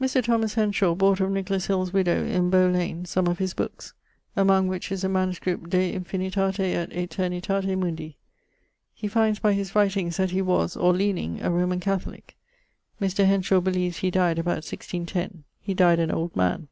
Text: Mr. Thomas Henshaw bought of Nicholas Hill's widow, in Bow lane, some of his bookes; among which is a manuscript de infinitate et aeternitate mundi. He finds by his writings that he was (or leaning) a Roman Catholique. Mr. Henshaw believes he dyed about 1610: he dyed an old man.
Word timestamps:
Mr. 0.00 0.24
Thomas 0.24 0.54
Henshaw 0.54 0.94
bought 0.94 1.20
of 1.20 1.30
Nicholas 1.30 1.66
Hill's 1.66 1.92
widow, 1.92 2.24
in 2.24 2.48
Bow 2.48 2.68
lane, 2.70 3.04
some 3.04 3.26
of 3.26 3.36
his 3.36 3.52
bookes; 3.52 3.92
among 4.34 4.66
which 4.66 4.90
is 4.90 5.04
a 5.04 5.10
manuscript 5.10 5.68
de 5.68 5.92
infinitate 5.92 6.58
et 6.58 6.88
aeternitate 6.90 7.76
mundi. 7.76 8.16
He 8.94 9.08
finds 9.08 9.40
by 9.40 9.52
his 9.52 9.74
writings 9.74 10.16
that 10.16 10.30
he 10.30 10.40
was 10.40 10.74
(or 10.74 10.94
leaning) 10.94 11.42
a 11.42 11.50
Roman 11.50 11.80
Catholique. 11.80 12.34
Mr. 12.98 13.26
Henshaw 13.26 13.60
believes 13.60 13.98
he 13.98 14.10
dyed 14.10 14.38
about 14.38 14.64
1610: 14.64 15.44
he 15.60 15.74
dyed 15.74 15.98
an 15.98 16.10
old 16.10 16.34
man. 16.34 16.68